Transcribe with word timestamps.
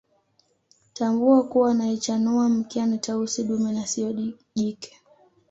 Tambua 0.93 1.43
kuwa 1.43 1.71
anayechanua 1.71 2.49
mkia 2.49 2.85
ni 2.85 2.97
Tausi 2.97 3.43
dume 3.43 3.71
na 3.71 3.87
siyo 3.87 4.33
jike 4.55 5.01